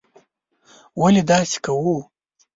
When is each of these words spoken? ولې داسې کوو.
ولې 0.99 1.21
داسې 1.29 1.57
کوو. 1.65 1.97